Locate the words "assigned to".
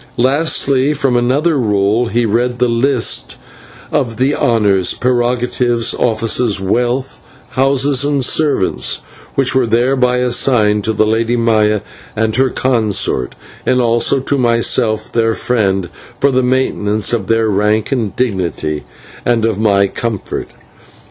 10.17-10.93